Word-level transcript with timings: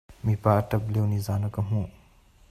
Mipa 0.25 0.51
a 0.59 0.67
ṭap 0.69 0.83
lio 0.93 1.03
nizaan 1.07 1.45
ah 1.47 1.53
ka 1.55 1.61
hmuh. 1.67 1.89